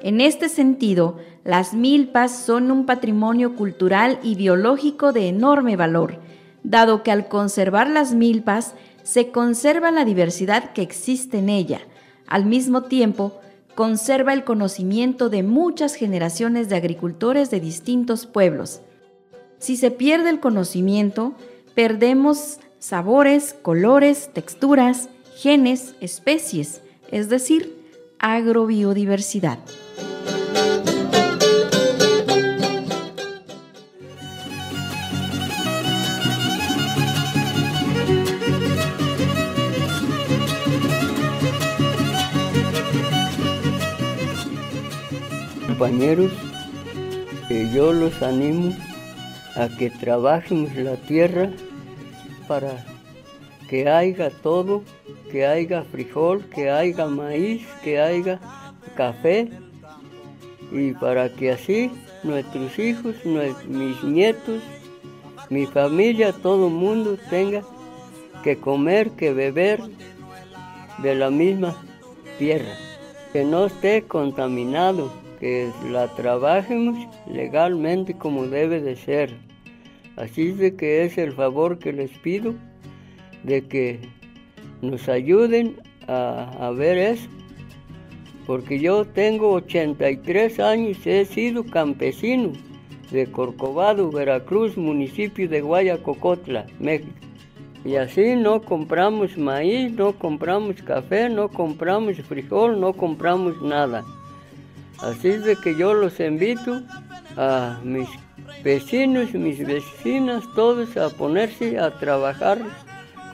En 0.00 0.22
este 0.22 0.48
sentido, 0.48 1.18
las 1.44 1.74
milpas 1.74 2.34
son 2.34 2.70
un 2.70 2.86
patrimonio 2.86 3.56
cultural 3.56 4.18
y 4.22 4.34
biológico 4.34 5.12
de 5.12 5.28
enorme 5.28 5.76
valor, 5.76 6.20
dado 6.62 7.02
que 7.02 7.10
al 7.10 7.28
conservar 7.28 7.90
las 7.90 8.14
milpas 8.14 8.74
se 9.02 9.28
conserva 9.30 9.90
la 9.90 10.06
diversidad 10.06 10.72
que 10.72 10.80
existe 10.80 11.38
en 11.38 11.50
ella. 11.50 11.82
Al 12.26 12.46
mismo 12.46 12.84
tiempo, 12.84 13.40
conserva 13.74 14.32
el 14.32 14.44
conocimiento 14.44 15.28
de 15.28 15.42
muchas 15.42 15.94
generaciones 15.94 16.68
de 16.68 16.76
agricultores 16.76 17.50
de 17.50 17.60
distintos 17.60 18.26
pueblos. 18.26 18.80
Si 19.58 19.76
se 19.76 19.90
pierde 19.90 20.30
el 20.30 20.40
conocimiento, 20.40 21.34
perdemos 21.74 22.58
sabores, 22.78 23.54
colores, 23.62 24.30
texturas, 24.32 25.08
genes, 25.36 25.94
especies, 26.00 26.82
es 27.10 27.28
decir, 27.28 27.74
agrobiodiversidad. 28.18 29.58
Compañeros, 45.76 46.30
que 47.48 47.68
yo 47.72 47.92
los 47.92 48.22
animo 48.22 48.72
a 49.56 49.66
que 49.76 49.90
trabajemos 49.90 50.72
la 50.76 50.94
tierra 50.94 51.50
para 52.46 52.86
que 53.68 53.88
haya 53.88 54.30
todo, 54.30 54.84
que 55.32 55.44
haya 55.44 55.82
frijol, 55.82 56.44
que 56.44 56.70
haya 56.70 57.06
maíz, 57.06 57.66
que 57.82 57.98
haya 57.98 58.38
café 58.94 59.50
y 60.70 60.92
para 60.92 61.28
que 61.28 61.50
así 61.50 61.90
nuestros 62.22 62.78
hijos, 62.78 63.16
mis 63.66 64.00
nietos, 64.04 64.62
mi 65.50 65.66
familia, 65.66 66.32
todo 66.32 66.68
el 66.68 66.74
mundo 66.74 67.18
tenga 67.30 67.64
que 68.44 68.56
comer, 68.58 69.10
que 69.10 69.32
beber 69.32 69.80
de 70.98 71.16
la 71.16 71.30
misma 71.30 71.74
tierra, 72.38 72.76
que 73.32 73.44
no 73.44 73.66
esté 73.66 74.04
contaminado, 74.04 75.23
que 75.38 75.70
la 75.90 76.08
trabajemos 76.14 76.96
legalmente 77.30 78.14
como 78.14 78.46
debe 78.46 78.80
de 78.80 78.96
ser. 78.96 79.30
Así 80.16 80.48
es 80.48 80.58
de 80.58 80.76
que 80.76 81.04
es 81.04 81.18
el 81.18 81.32
favor 81.32 81.78
que 81.78 81.92
les 81.92 82.10
pido 82.18 82.54
de 83.44 83.66
que 83.66 84.00
nos 84.82 85.08
ayuden 85.08 85.76
a, 86.08 86.70
ver 86.76 86.98
eso. 86.98 87.28
Porque 88.46 88.78
yo 88.78 89.06
tengo 89.06 89.52
83 89.52 90.60
años, 90.60 91.06
he 91.06 91.24
sido 91.24 91.64
campesino 91.64 92.52
de 93.10 93.26
Corcovado, 93.26 94.10
Veracruz, 94.10 94.76
municipio 94.76 95.48
de 95.48 95.62
Guayacocotla, 95.62 96.66
México. 96.78 97.12
Y 97.84 97.96
así 97.96 98.34
no 98.34 98.62
compramos 98.62 99.36
maíz, 99.36 99.92
no 99.92 100.12
compramos 100.18 100.80
café, 100.82 101.28
no 101.28 101.48
compramos 101.48 102.16
frijol, 102.22 102.80
no 102.80 102.94
compramos 102.94 103.60
nada. 103.62 104.04
Así 105.00 105.28
es 105.28 105.44
de 105.44 105.56
que 105.56 105.76
yo 105.76 105.94
los 105.94 106.18
invito 106.20 106.82
a 107.36 107.78
mis 107.82 108.08
vecinos, 108.62 109.32
mis 109.34 109.64
vecinas, 109.64 110.44
todos 110.54 110.96
a 110.96 111.10
ponerse 111.10 111.78
a 111.78 111.90
trabajar 111.98 112.58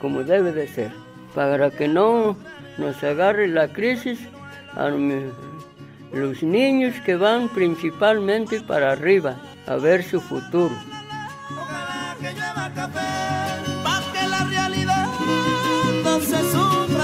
como 0.01 0.23
debe 0.23 0.51
de 0.51 0.67
ser, 0.67 0.91
para 1.35 1.69
que 1.69 1.87
no 1.87 2.35
nos 2.77 3.03
agarre 3.03 3.47
la 3.47 3.67
crisis 3.67 4.19
a 4.75 4.89
los 4.89 6.43
niños 6.43 6.95
que 7.05 7.15
van 7.15 7.49
principalmente 7.49 8.61
para 8.61 8.93
arriba 8.93 9.37
a 9.67 9.75
ver 9.75 10.03
su 10.03 10.19
futuro. 10.19 10.75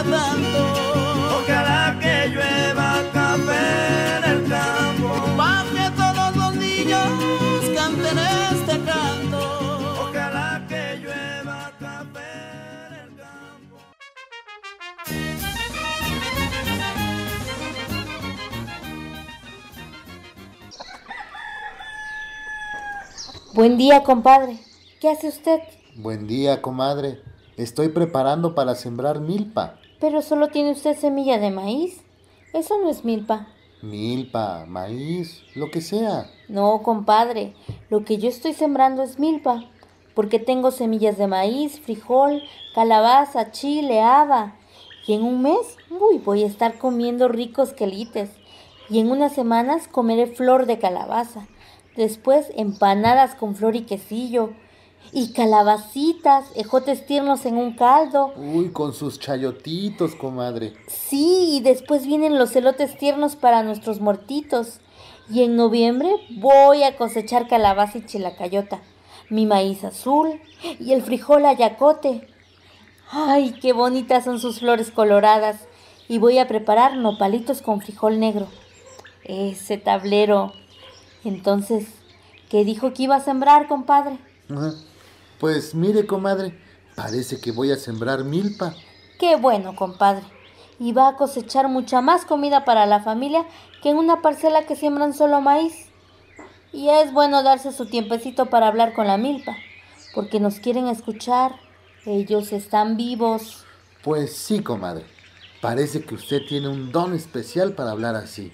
Tanto. 0.09 0.76
Buen 23.57 23.75
día, 23.75 24.03
compadre. 24.03 24.59
¿Qué 25.01 25.09
hace 25.09 25.29
usted? 25.29 25.59
Buen 25.95 26.27
día, 26.27 26.61
comadre. 26.61 27.23
Estoy 27.55 27.89
preparando 27.89 28.53
para 28.53 28.75
sembrar 28.75 29.19
milpa. 29.19 29.79
Pero 29.99 30.21
solo 30.21 30.49
tiene 30.49 30.73
usted 30.73 30.95
semilla 30.95 31.39
de 31.39 31.49
maíz. 31.49 32.03
Eso 32.53 32.77
no 32.77 32.87
es 32.87 33.03
milpa. 33.03 33.47
Milpa, 33.81 34.65
maíz, 34.67 35.41
lo 35.55 35.71
que 35.71 35.81
sea. 35.81 36.29
No, 36.47 36.83
compadre. 36.83 37.55
Lo 37.89 38.05
que 38.05 38.19
yo 38.19 38.29
estoy 38.29 38.53
sembrando 38.53 39.01
es 39.01 39.17
milpa. 39.17 39.63
Porque 40.13 40.37
tengo 40.37 40.69
semillas 40.69 41.17
de 41.17 41.25
maíz, 41.25 41.79
frijol, 41.79 42.43
calabaza, 42.75 43.49
chile, 43.49 44.01
haba. 44.01 44.53
Y 45.07 45.13
en 45.13 45.23
un 45.23 45.41
mes, 45.41 45.77
uy, 45.89 46.19
voy 46.19 46.43
a 46.43 46.47
estar 46.47 46.77
comiendo 46.77 47.27
ricos 47.27 47.73
quelites. 47.73 48.29
Y 48.87 48.99
en 48.99 49.09
unas 49.09 49.33
semanas 49.33 49.87
comeré 49.87 50.27
flor 50.27 50.67
de 50.67 50.77
calabaza 50.77 51.47
después 51.97 52.47
empanadas 52.55 53.35
con 53.35 53.55
flor 53.55 53.75
y 53.75 53.81
quesillo, 53.81 54.51
y 55.11 55.33
calabacitas, 55.33 56.45
ejotes 56.55 57.05
tiernos 57.05 57.45
en 57.45 57.57
un 57.57 57.73
caldo. 57.73 58.33
Uy, 58.35 58.71
con 58.71 58.93
sus 58.93 59.19
chayotitos, 59.19 60.15
comadre. 60.15 60.73
Sí, 60.87 61.57
y 61.57 61.61
después 61.61 62.05
vienen 62.05 62.37
los 62.37 62.55
elotes 62.55 62.97
tiernos 62.97 63.35
para 63.35 63.63
nuestros 63.63 63.99
muertitos. 63.99 64.79
Y 65.29 65.43
en 65.43 65.55
noviembre 65.55 66.09
voy 66.37 66.83
a 66.83 66.95
cosechar 66.95 67.47
calabaza 67.47 67.97
y 67.97 68.05
chilacayota, 68.05 68.81
mi 69.29 69.45
maíz 69.45 69.83
azul 69.83 70.39
y 70.79 70.93
el 70.93 71.01
frijol 71.01 71.45
ayacote. 71.45 72.27
Ay, 73.09 73.53
qué 73.61 73.73
bonitas 73.73 74.25
son 74.25 74.39
sus 74.39 74.59
flores 74.59 74.91
coloradas. 74.91 75.67
Y 76.09 76.19
voy 76.19 76.37
a 76.37 76.47
preparar 76.47 76.95
nopalitos 76.95 77.61
con 77.61 77.81
frijol 77.81 78.19
negro. 78.19 78.47
Ese 79.25 79.77
tablero 79.77 80.53
entonces, 81.27 81.87
¿qué 82.49 82.63
dijo 82.63 82.93
que 82.93 83.03
iba 83.03 83.15
a 83.15 83.23
sembrar, 83.23 83.67
compadre? 83.67 84.17
Pues 85.39 85.75
mire, 85.75 86.05
comadre, 86.05 86.57
parece 86.95 87.39
que 87.39 87.51
voy 87.51 87.71
a 87.71 87.77
sembrar 87.77 88.23
milpa. 88.23 88.73
Qué 89.19 89.35
bueno, 89.35 89.75
compadre. 89.75 90.23
Y 90.79 90.93
va 90.93 91.09
a 91.09 91.15
cosechar 91.15 91.67
mucha 91.69 92.01
más 92.01 92.25
comida 92.25 92.65
para 92.65 92.85
la 92.85 93.01
familia 93.01 93.45
que 93.81 93.89
en 93.89 93.97
una 93.97 94.21
parcela 94.21 94.65
que 94.65 94.75
siembran 94.75 95.13
solo 95.13 95.41
maíz. 95.41 95.73
Y 96.71 96.89
es 96.89 97.13
bueno 97.13 97.43
darse 97.43 97.71
su 97.71 97.87
tiempecito 97.87 98.47
para 98.47 98.67
hablar 98.67 98.93
con 98.93 99.07
la 99.07 99.17
milpa, 99.17 99.55
porque 100.13 100.39
nos 100.39 100.59
quieren 100.59 100.87
escuchar. 100.87 101.55
Ellos 102.05 102.53
están 102.53 102.95
vivos. 102.97 103.65
Pues 104.03 104.35
sí, 104.35 104.61
comadre. 104.61 105.05
Parece 105.61 106.03
que 106.03 106.15
usted 106.15 106.41
tiene 106.47 106.67
un 106.67 106.91
don 106.91 107.13
especial 107.13 107.73
para 107.73 107.91
hablar 107.91 108.15
así. 108.15 108.53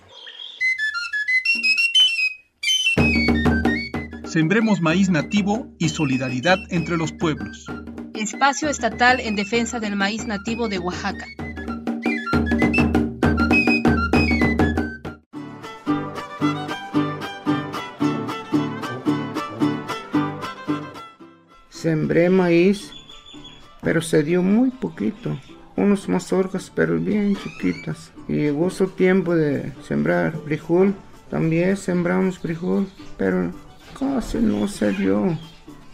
Sembremos 4.34 4.82
maíz 4.82 5.12
nativo 5.12 5.67
y 5.78 5.89
solidaridad 5.89 6.58
entre 6.72 6.98
los 6.98 7.12
pueblos. 7.12 7.67
Espacio 8.15 8.67
Estatal 8.67 9.19
en 9.19 9.36
Defensa 9.36 9.80
del 9.80 9.96
Maíz 9.96 10.26
Nativo 10.26 10.69
de 10.69 10.80
Oaxaca. 10.80 11.28
Sembré 21.69 22.32
maíz, 22.32 22.89
pero 23.84 24.02
se 24.02 24.24
dio 24.24 24.41
muy 24.41 24.72
poquito. 24.72 25.39
Unos 25.76 26.10
mazorcas, 26.10 26.72
pero 26.74 27.00
bien 27.00 27.36
chiquitas. 27.36 28.12
Y 28.28 28.34
llegó 28.34 28.72
su 28.72 28.88
tiempo 28.88 29.36
de 29.36 29.72
sembrar 29.88 30.36
frijol. 30.43 30.96
También 31.30 31.78
sembramos 31.78 32.39
frijol, 32.39 32.88
pero 33.15 33.54
casi 33.97 34.39
no 34.39 34.67
se 34.67 34.91
dio. 34.91 35.38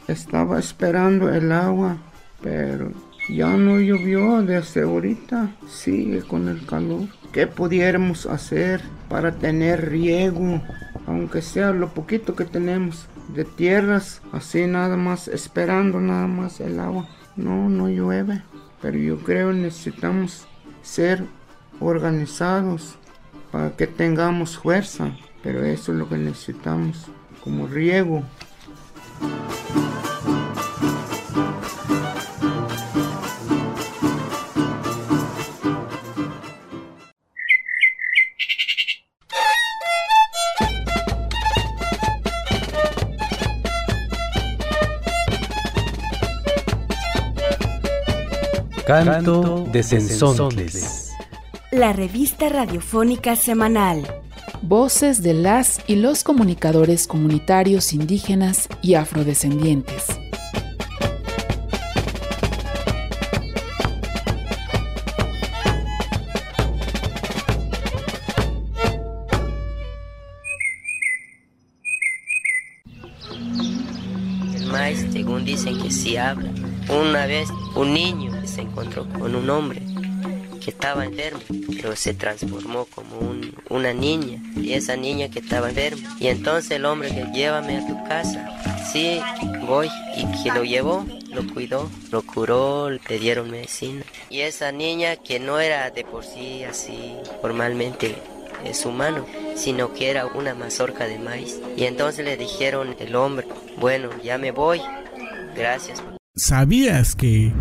Estaba 0.08 0.60
esperando 0.60 1.32
el 1.34 1.52
agua, 1.52 1.98
pero 2.42 2.92
ya 3.30 3.56
no 3.56 3.80
llovió 3.80 4.42
desde 4.42 4.84
ahorita. 4.84 5.52
Sigue 5.68 6.22
con 6.24 6.48
el 6.48 6.66
calor. 6.66 7.08
¿Qué 7.32 7.48
pudiéramos 7.48 8.26
hacer 8.26 8.82
para 9.08 9.34
tener 9.34 9.90
riego? 9.90 10.62
Aunque 11.06 11.42
sea 11.42 11.72
lo 11.72 11.90
poquito 11.90 12.36
que 12.36 12.46
tenemos 12.46 13.08
de 13.36 13.46
tierras, 13.46 14.22
así 14.32 14.66
nada 14.66 14.98
más, 14.98 15.28
esperando 15.28 16.00
nada 16.00 16.28
más 16.28 16.60
el 16.60 16.80
agua. 16.80 17.08
No, 17.36 17.70
no 17.70 17.88
llueve. 17.88 18.42
Pero 18.82 18.98
yo 18.98 19.20
creo 19.20 19.54
necesitamos 19.54 20.48
ser 20.82 21.24
organizados 21.80 22.98
para 23.52 23.76
que 23.76 23.88
tengamos 23.88 24.58
fuerza, 24.58 25.12
pero 25.44 25.64
eso 25.64 25.92
es 25.92 25.98
lo 25.98 26.10
que 26.10 26.18
necesitamos 26.18 27.10
como 27.50 27.66
riego. 27.66 28.24
Canto 48.86 49.66
de 49.72 49.84
Sensontles. 49.84 51.12
La 51.72 51.94
revista 51.94 52.50
radiofónica 52.50 53.36
semanal. 53.36 54.19
Voces 54.70 55.24
de 55.24 55.34
las 55.34 55.80
y 55.88 55.96
los 55.96 56.24
comunicadores 56.24 57.08
comunitarios 57.08 57.92
indígenas 57.92 58.70
y 58.84 58.94
afrodescendientes. 58.94 60.06
El 74.56 74.66
maíz, 74.68 75.06
según 75.12 75.46
dicen 75.46 75.82
que 75.82 75.92
sí 75.92 76.18
habla. 76.18 76.52
Una 76.90 77.26
vez 77.26 77.50
un 77.76 77.94
niño 77.94 78.32
se 78.46 78.62
encontró 78.62 79.08
con 79.10 79.36
un 79.36 79.50
hombre 79.50 79.82
que 80.64 80.72
estaba 80.72 81.06
enfermo, 81.06 81.40
pero 81.82 81.96
se 81.96 82.14
transformó 82.14 82.86
como 82.86 83.18
un- 83.20 83.39
una 83.70 83.94
niña, 83.94 84.42
y 84.56 84.74
esa 84.74 84.96
niña 84.96 85.30
que 85.30 85.40
estaba 85.40 85.70
enferma. 85.70 86.16
Y 86.20 86.28
entonces 86.28 86.72
el 86.72 86.86
hombre 86.86 87.10
que 87.10 87.26
llévame 87.34 87.78
a 87.78 87.88
tu 87.88 88.04
casa, 88.06 88.50
sí, 88.92 89.20
voy, 89.66 89.90
y 90.18 90.26
que 90.44 90.52
lo 90.52 90.64
llevó, 90.64 91.06
lo 91.32 91.48
cuidó, 91.54 91.90
lo 92.12 92.22
curó, 92.22 92.90
le 92.90 93.20
dieron 93.20 93.52
medicina. 93.52 94.04
Y 94.30 94.42
esa 94.42 94.72
niña 94.72 95.16
que 95.16 95.40
no 95.40 95.60
era 95.60 95.90
de 95.92 96.04
por 96.04 96.26
sí 96.26 96.64
así 96.64 97.14
formalmente 97.42 98.16
es 98.66 98.86
humano, 98.86 99.26
sino 99.56 99.94
que 99.94 100.10
era 100.10 100.26
una 100.26 100.54
mazorca 100.54 101.06
de 101.06 101.20
maíz. 101.20 101.60
Y 101.78 101.86
entonces 101.86 102.26
le 102.26 102.38
dijeron 102.38 102.96
el 103.00 103.16
hombre, 103.16 103.48
bueno, 103.78 104.10
ya 104.24 104.38
me 104.38 104.52
voy, 104.52 104.82
gracias. 105.56 106.04
¿Sabías 106.36 107.16
que 107.16 107.52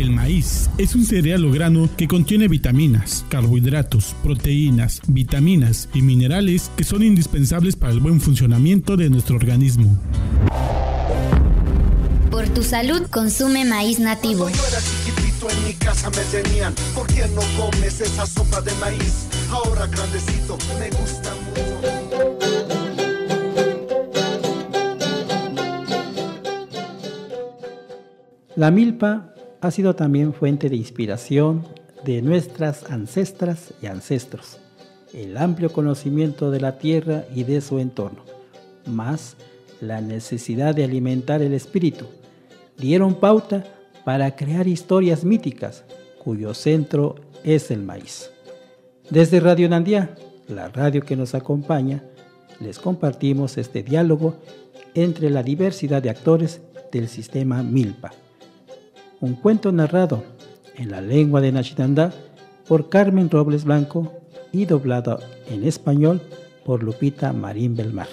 el 0.00 0.10
maíz 0.10 0.70
es 0.78 0.94
un 0.94 1.04
cereal 1.04 1.44
o 1.44 1.50
grano 1.50 1.88
que 1.96 2.06
contiene 2.06 2.46
vitaminas, 2.46 3.24
carbohidratos, 3.28 4.14
proteínas, 4.22 5.00
vitaminas 5.08 5.88
y 5.92 6.02
minerales 6.02 6.70
que 6.76 6.84
son 6.84 7.02
indispensables 7.02 7.74
para 7.74 7.92
el 7.92 8.00
buen 8.00 8.20
funcionamiento 8.20 8.96
de 8.96 9.10
nuestro 9.10 9.36
organismo? 9.36 9.98
Por 12.30 12.48
tu 12.50 12.62
salud, 12.62 13.02
consume 13.10 13.64
maíz 13.64 13.98
nativo. 13.98 14.48
Chiquitito 14.48 15.50
en 15.50 15.64
mi 15.64 15.74
casa 15.74 16.10
me 16.10 16.42
tenían, 16.42 16.74
¿por 16.94 17.06
qué 17.08 17.26
no 17.34 17.42
comes 17.56 18.00
esa 18.00 18.24
sopa 18.26 18.60
de 18.60 18.72
maíz? 18.74 19.26
Ahora 19.50 19.86
grandecito, 19.86 20.58
me 20.78 20.90
gusta 20.90 21.34
mucho. 21.34 22.38
La 28.54 28.70
milpa 28.72 29.32
ha 29.60 29.70
sido 29.70 29.94
también 29.94 30.32
fuente 30.32 30.68
de 30.68 30.76
inspiración 30.76 31.66
de 32.04 32.22
nuestras 32.22 32.90
ancestras 32.90 33.74
y 33.82 33.86
ancestros. 33.86 34.58
El 35.12 35.36
amplio 35.36 35.72
conocimiento 35.72 36.50
de 36.50 36.60
la 36.60 36.78
tierra 36.78 37.24
y 37.34 37.44
de 37.44 37.60
su 37.60 37.78
entorno, 37.78 38.22
más 38.86 39.36
la 39.80 40.00
necesidad 40.00 40.74
de 40.74 40.84
alimentar 40.84 41.42
el 41.42 41.54
espíritu, 41.54 42.06
dieron 42.76 43.14
pauta 43.14 43.64
para 44.04 44.36
crear 44.36 44.68
historias 44.68 45.24
míticas 45.24 45.84
cuyo 46.22 46.54
centro 46.54 47.16
es 47.42 47.70
el 47.70 47.82
maíz. 47.82 48.30
Desde 49.10 49.40
Radio 49.40 49.68
Nandía, 49.68 50.14
la 50.48 50.68
radio 50.68 51.02
que 51.02 51.16
nos 51.16 51.34
acompaña, 51.34 52.04
les 52.60 52.78
compartimos 52.78 53.56
este 53.58 53.82
diálogo 53.82 54.36
entre 54.94 55.30
la 55.30 55.42
diversidad 55.42 56.02
de 56.02 56.10
actores 56.10 56.60
del 56.92 57.08
sistema 57.08 57.62
Milpa. 57.62 58.12
Un 59.20 59.34
cuento 59.34 59.72
narrado 59.72 60.22
en 60.76 60.90
la 60.90 61.00
lengua 61.00 61.40
de 61.40 61.50
Nachitandá 61.50 62.12
por 62.68 62.88
Carmen 62.88 63.28
Robles 63.30 63.64
Blanco 63.64 64.12
y 64.52 64.64
doblado 64.64 65.18
en 65.48 65.64
español 65.64 66.22
por 66.64 66.82
Lupita 66.82 67.32
Marín 67.32 67.74
Belmar. 67.74 68.08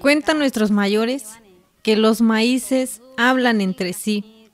Cuentan 0.00 0.38
nuestros 0.38 0.70
mayores 0.72 1.28
que 1.82 1.96
los 1.96 2.20
maíces 2.20 3.00
hablan 3.16 3.60
entre 3.60 3.92
sí 3.92 4.50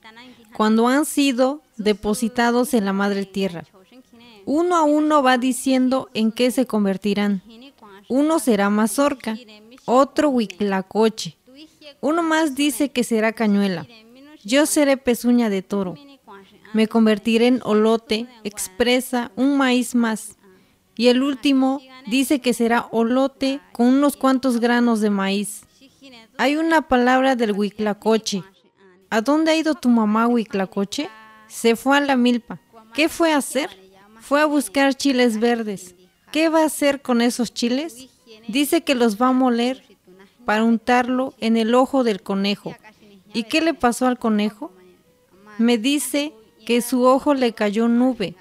cuando 0.53 0.87
han 0.87 1.05
sido 1.05 1.63
depositados 1.77 2.75
en 2.75 2.85
la 2.85 2.93
madre 2.93 3.25
tierra. 3.25 3.63
Uno 4.45 4.75
a 4.75 4.83
uno 4.83 5.23
va 5.23 5.37
diciendo 5.37 6.09
en 6.13 6.31
qué 6.31 6.51
se 6.51 6.65
convertirán. 6.65 7.41
Uno 8.09 8.39
será 8.39 8.69
mazorca, 8.69 9.37
otro 9.85 10.29
huiclacoche. 10.29 11.37
Uno 12.01 12.21
más 12.21 12.55
dice 12.55 12.91
que 12.91 13.03
será 13.03 13.33
cañuela. 13.33 13.87
Yo 14.43 14.65
seré 14.65 14.97
pezuña 14.97 15.49
de 15.49 15.61
toro. 15.61 15.95
Me 16.73 16.87
convertiré 16.87 17.47
en 17.47 17.61
olote, 17.63 18.27
expresa 18.43 19.31
un 19.35 19.57
maíz 19.57 19.95
más. 19.95 20.37
Y 20.95 21.07
el 21.07 21.23
último 21.23 21.79
dice 22.07 22.39
que 22.39 22.53
será 22.53 22.87
olote 22.91 23.61
con 23.71 23.87
unos 23.87 24.17
cuantos 24.17 24.59
granos 24.59 24.99
de 24.99 25.09
maíz. 25.09 25.65
Hay 26.37 26.57
una 26.57 26.81
palabra 26.87 27.35
del 27.35 27.51
huiclacoche. 27.53 28.43
¿A 29.09 29.21
dónde 29.21 29.51
ha 29.51 29.55
ido 29.55 29.75
tu 29.75 29.89
mamá, 29.89 30.27
huiclacoche? 30.27 31.09
Se 31.47 31.75
fue 31.75 31.97
a 31.97 32.01
la 32.01 32.15
milpa. 32.17 32.59
¿Qué 32.93 33.09
fue 33.09 33.31
a 33.31 33.37
hacer? 33.37 33.82
Fue 34.23 34.39
a 34.39 34.45
buscar 34.45 34.95
chiles 34.95 35.37
verdes. 35.37 35.95
¿Qué 36.31 36.47
va 36.47 36.61
a 36.61 36.67
hacer 36.67 37.01
con 37.01 37.21
esos 37.21 37.53
chiles? 37.53 38.07
Dice 38.47 38.81
que 38.81 38.95
los 38.95 39.21
va 39.21 39.27
a 39.27 39.33
moler 39.33 39.83
para 40.45 40.63
untarlo 40.63 41.33
en 41.41 41.57
el 41.57 41.75
ojo 41.75 42.05
del 42.05 42.23
conejo. 42.23 42.73
¿Y 43.33 43.43
qué 43.43 43.59
le 43.59 43.73
pasó 43.73 44.07
al 44.07 44.17
conejo? 44.17 44.71
Me 45.57 45.77
dice 45.77 46.33
que 46.65 46.81
su 46.81 47.03
ojo 47.03 47.33
le 47.33 47.51
cayó 47.51 47.89
nube. 47.89 48.35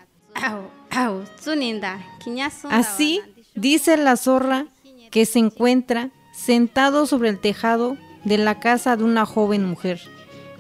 Así 2.71 3.21
dice 3.57 3.97
la 3.97 4.17
zorra 4.17 4.67
que 5.11 5.27
se 5.27 5.41
encuentra 5.41 6.11
sentado 6.33 7.07
sobre 7.07 7.29
el 7.29 7.41
tejado 7.41 7.97
de 8.25 8.39
la 8.39 8.61
casa 8.61 8.97
de 8.97 9.03
una 9.03 9.27
joven 9.27 9.65
mujer, 9.65 10.01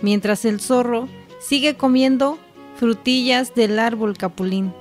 mientras 0.01 0.45
el 0.45 0.61
zorro 0.61 1.09
sigue 1.41 1.77
comiendo 1.77 2.39
frutillas 2.77 3.55
del 3.55 3.79
árbol 3.79 4.19
capulín. 4.19 4.75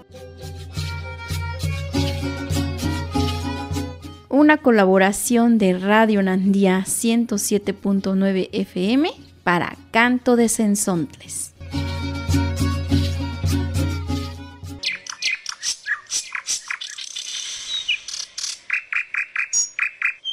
Una 4.33 4.59
colaboración 4.59 5.57
de 5.57 5.77
Radio 5.77 6.23
Nandía 6.23 6.85
107.9 6.87 8.47
FM 8.53 9.11
para 9.43 9.75
Canto 9.91 10.37
de 10.37 10.47
Sensontles. 10.47 11.53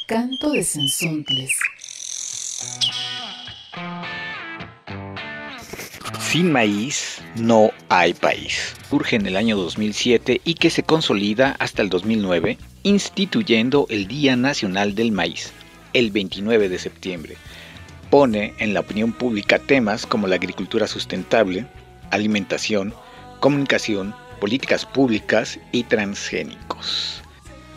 Canto 0.07 0.51
de 0.53 0.63
Sensontles. 0.63 1.51
Sin 6.21 6.53
maíz 6.53 7.21
no 7.35 7.71
hay 7.89 8.13
país. 8.13 8.75
Surge 8.89 9.17
en 9.17 9.25
el 9.25 9.35
año 9.35 9.57
2007 9.57 10.39
y 10.45 10.53
que 10.53 10.69
se 10.69 10.83
consolida 10.83 11.57
hasta 11.59 11.81
el 11.81 11.89
2009 11.89 12.57
instituyendo 12.83 13.85
el 13.89 14.07
Día 14.07 14.35
Nacional 14.35 14.95
del 14.95 15.11
Maíz, 15.11 15.51
el 15.93 16.11
29 16.11 16.69
de 16.69 16.79
septiembre. 16.79 17.37
Pone 18.09 18.53
en 18.59 18.73
la 18.73 18.79
opinión 18.79 19.11
pública 19.11 19.59
temas 19.59 20.05
como 20.05 20.27
la 20.27 20.35
agricultura 20.35 20.87
sustentable, 20.87 21.67
alimentación, 22.11 22.93
comunicación, 23.39 24.15
políticas 24.39 24.85
públicas 24.85 25.59
y 25.71 25.83
transgénicos. 25.83 27.21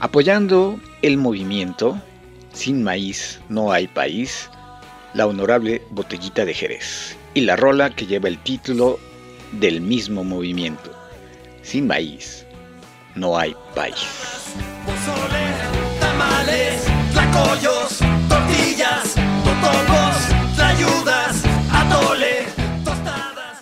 Apoyando 0.00 0.80
el 1.02 1.16
movimiento 1.16 2.00
Sin 2.52 2.82
maíz 2.82 3.40
no 3.48 3.72
hay 3.72 3.88
país, 3.88 4.50
la 5.14 5.26
honorable 5.26 5.82
Botellita 5.90 6.44
de 6.44 6.54
Jerez 6.54 7.16
y 7.34 7.40
la 7.42 7.56
rola 7.56 7.90
que 7.90 8.06
lleva 8.06 8.28
el 8.28 8.38
título 8.38 8.98
del 9.52 9.80
mismo 9.80 10.22
movimiento. 10.22 10.92
Sin 11.62 11.86
maíz 11.86 12.41
no 13.14 13.37
hay 13.37 13.55
país. 13.75 13.96
Pozole, 14.85 15.46
tamales, 16.01 16.87
pollos, 17.33 17.98
tortillas, 18.29 19.14
totopos, 19.44 20.61
ayudas, 20.61 21.42
atole, 21.72 22.46
tostadas. 22.85 23.61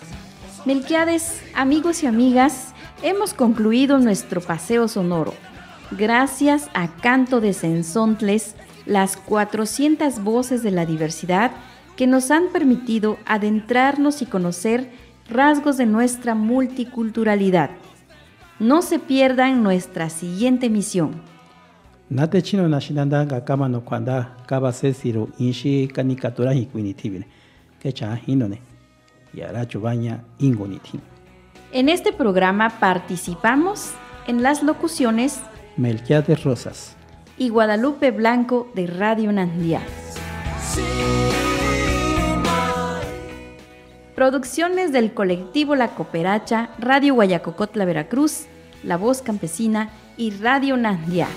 Melquiades, 0.65 1.41
amigos 1.53 2.03
y 2.03 2.07
amigas, 2.07 2.73
hemos 3.01 3.33
concluido 3.33 3.99
nuestro 3.99 4.41
paseo 4.41 4.87
sonoro. 4.87 5.33
Gracias 5.91 6.69
a 6.73 6.87
Canto 6.87 7.41
de 7.41 7.53
Sensontles, 7.53 8.55
las 8.85 9.17
400 9.17 10.23
voces 10.23 10.63
de 10.63 10.71
la 10.71 10.85
diversidad 10.85 11.51
que 11.95 12.07
nos 12.07 12.31
han 12.31 12.47
permitido 12.47 13.17
adentrarnos 13.25 14.21
y 14.21 14.25
conocer 14.25 14.89
rasgos 15.29 15.77
de 15.77 15.85
nuestra 15.85 16.35
multiculturalidad. 16.35 17.71
No 18.61 18.83
se 18.83 18.99
pierdan 18.99 19.63
nuestra 19.63 20.11
siguiente 20.11 20.67
emisión. 20.67 21.19
Nate 22.11 22.43
chino 22.43 22.67
nashinanda 22.69 23.25
gakama 23.25 23.67
no 23.67 23.81
kwanda 23.81 24.37
kaba 24.45 24.71
inshi 25.39 25.87
kanikatura. 25.87 26.53
Kecha 27.79 28.21
hinone. 28.27 28.61
Yara 29.33 29.67
chubaña 29.67 30.23
ingonitin. 30.37 31.01
En 31.71 31.89
este 31.89 32.13
programa 32.13 32.69
participamos 32.79 33.93
en 34.27 34.43
las 34.43 34.61
locuciones 34.61 35.39
Melquiades 35.75 36.43
Rosas 36.43 36.95
y 37.39 37.49
Guadalupe 37.49 38.11
Blanco 38.11 38.71
de 38.75 38.85
Radio 38.85 39.31
Nandía. 39.31 39.81
Producciones 44.13 44.91
del 44.91 45.15
colectivo 45.15 45.75
La 45.75 45.95
Cooperacha, 45.95 46.69
Radio 46.77 47.15
Guayacocotla 47.15 47.85
Veracruz, 47.85 48.45
La 48.83 48.97
Voz 48.97 49.21
Campesina 49.21 49.89
y 50.17 50.31
Radio 50.31 50.75
Nandía. 50.75 51.27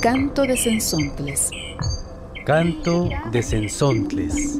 Canto 0.00 0.42
de 0.42 0.56
Sensontles. 0.56 1.50
Canto 2.46 3.10
de 3.30 3.42
Sensontles. 3.42 4.58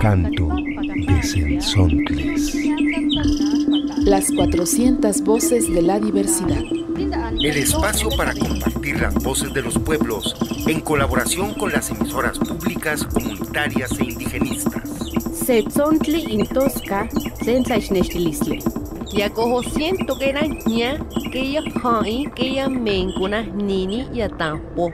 Canto 0.00 0.48
de 0.54 1.22
Sensontles. 1.24 2.54
Las 4.04 4.30
400 4.30 5.22
voces 5.22 5.72
de 5.72 5.82
la 5.82 5.98
diversidad. 5.98 6.62
El 7.42 7.56
espacio 7.56 8.08
para 8.16 8.34
compartir 8.34 9.00
las 9.00 9.14
voces 9.14 9.52
de 9.52 9.62
los 9.62 9.78
pueblos 9.78 10.36
en 10.66 10.80
colaboración 10.80 11.54
con 11.54 11.72
las 11.72 11.90
emisoras 11.90 12.38
públicas, 12.38 13.04
comunitarias 13.04 13.90
e. 13.98 14.17
Setzontli 15.48 16.34
intosca, 16.34 17.08
sensaixnextilistle. 17.42 18.58
Yakoho 19.14 19.62
siento 19.62 20.18
que 20.18 20.28
era 20.28 20.42
ña, 20.42 20.98
que 21.32 21.52
ya 21.52 21.62
hai, 21.82 22.26
que 22.36 22.52
ya 22.52 22.68
mencuna 22.68 23.40
nini 23.40 24.06
ya 24.12 24.28
tampo. 24.28 24.92